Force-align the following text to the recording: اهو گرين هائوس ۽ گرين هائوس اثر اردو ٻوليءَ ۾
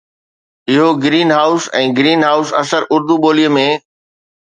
اهو 0.75 0.87
گرين 1.03 1.29
هائوس 1.37 1.65
۽ 1.83 1.85
گرين 2.01 2.21
هائوس 2.31 2.49
اثر 2.65 2.81
اردو 2.93 3.15
ٻوليءَ 3.27 3.51
۾ 3.63 3.67